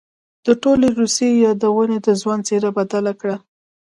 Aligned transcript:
د 0.45 0.47
ټولې 0.63 0.87
روسيې 0.99 1.29
يادونې 1.45 1.97
د 2.01 2.07
ځوان 2.21 2.39
څېره 2.47 2.69
بدله 2.77 3.13
کړه. 3.19 3.35